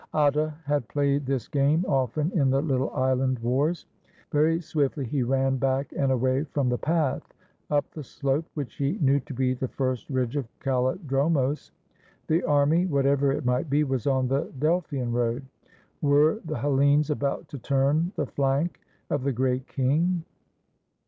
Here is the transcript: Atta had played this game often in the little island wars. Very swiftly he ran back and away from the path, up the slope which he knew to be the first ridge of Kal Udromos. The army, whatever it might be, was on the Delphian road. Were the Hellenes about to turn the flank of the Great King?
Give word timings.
Atta 0.15 0.55
had 0.65 0.87
played 0.87 1.27
this 1.27 1.47
game 1.47 1.85
often 1.87 2.31
in 2.31 2.49
the 2.49 2.59
little 2.59 2.89
island 2.89 3.37
wars. 3.37 3.85
Very 4.31 4.59
swiftly 4.59 5.05
he 5.05 5.21
ran 5.21 5.57
back 5.57 5.93
and 5.95 6.11
away 6.11 6.45
from 6.45 6.69
the 6.69 6.77
path, 6.79 7.21
up 7.69 7.87
the 7.91 8.03
slope 8.03 8.47
which 8.55 8.77
he 8.77 8.93
knew 8.99 9.19
to 9.19 9.33
be 9.35 9.53
the 9.53 9.67
first 9.67 10.09
ridge 10.09 10.35
of 10.35 10.47
Kal 10.59 10.85
Udromos. 10.97 11.69
The 12.25 12.41
army, 12.45 12.87
whatever 12.87 13.31
it 13.31 13.45
might 13.45 13.69
be, 13.69 13.83
was 13.83 14.07
on 14.07 14.27
the 14.27 14.51
Delphian 14.57 15.11
road. 15.13 15.45
Were 16.01 16.41
the 16.45 16.57
Hellenes 16.57 17.11
about 17.11 17.47
to 17.49 17.59
turn 17.59 18.11
the 18.15 18.25
flank 18.25 18.79
of 19.11 19.21
the 19.23 19.31
Great 19.31 19.67
King? 19.67 20.23